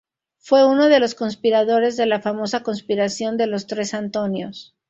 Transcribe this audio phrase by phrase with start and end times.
[0.39, 4.73] Fue uno de los conspiradores de la famosa Conspiración de los tres Antonios.